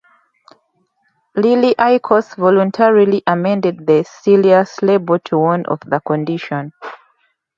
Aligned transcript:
Lilly 1.35 1.75
Icos 1.75 2.35
voluntarily 2.35 3.21
amended 3.27 3.85
the 3.85 4.03
Cialis 4.03 4.81
label 4.81 5.19
to 5.25 5.37
warn 5.37 5.63
of 5.67 5.79
the 5.81 5.99
condition. 5.99 6.73